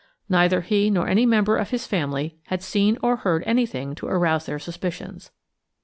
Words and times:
Neither 0.27 0.61
he 0.61 0.89
nor 0.89 1.07
any 1.07 1.27
member 1.27 1.55
of 1.57 1.69
his 1.69 1.85
family 1.85 2.39
had 2.47 2.63
seen 2.63 2.97
or 3.03 3.17
heard 3.17 3.43
anything 3.45 3.93
to 3.93 4.07
arouse 4.07 4.47
their 4.47 4.57
suspicions. 4.57 5.29